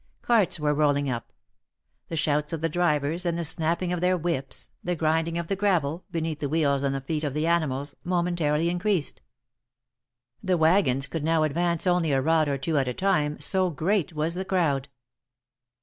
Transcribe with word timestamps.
Carts 0.23 0.59
were 0.59 0.73
rolling 0.73 1.11
up. 1.11 1.31
The 2.07 2.15
shouts 2.15 2.53
of 2.53 2.61
the 2.61 2.69
drivers 2.69 3.23
and 3.23 3.37
the 3.37 3.45
snapping 3.45 3.93
of 3.93 4.01
their 4.01 4.17
whips, 4.17 4.69
the 4.83 4.95
grinding 4.95 5.37
of 5.37 5.45
the 5.47 5.55
gravel, 5.55 6.05
beneath 6.09 6.39
the 6.39 6.49
wheels 6.49 6.81
and 6.81 6.95
the 6.95 7.01
feet 7.01 7.23
of 7.23 7.35
the 7.35 7.45
animals, 7.45 7.93
momentarily 8.03 8.67
increased. 8.67 9.21
The 10.41 10.57
wagons 10.57 11.05
could 11.05 11.23
now 11.23 11.43
advance 11.43 11.85
only 11.85 12.11
a 12.13 12.19
rod 12.19 12.49
or 12.49 12.57
two 12.57 12.79
at 12.79 12.87
a 12.87 12.95
time, 12.95 13.39
so 13.39 13.69
great 13.69 14.11
was 14.11 14.33
the 14.33 14.43
crowd. 14.43 14.87